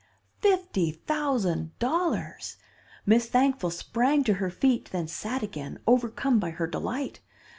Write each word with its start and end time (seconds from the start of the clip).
"Fifty 0.41 0.93
thousand 0.93 1.77
dollars! 1.77 2.57
Miss 3.05 3.27
Thankful 3.27 3.69
sprang 3.69 4.23
to 4.23 4.33
her 4.41 4.49
feet, 4.49 4.89
then 4.91 5.07
sat 5.07 5.43
again, 5.43 5.77
overcome 5.85 6.39
by 6.39 6.49
her 6.49 6.65
delight. 6.65 7.19